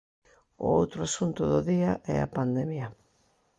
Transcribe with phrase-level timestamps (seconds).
[0.65, 2.87] O outro asunto do día é a pandemia.